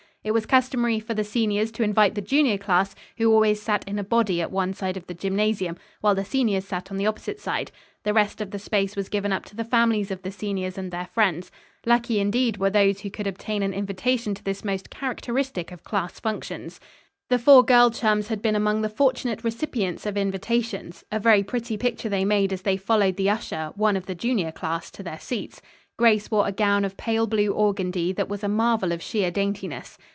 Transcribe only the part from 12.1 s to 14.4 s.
indeed, were those who could obtain an invitation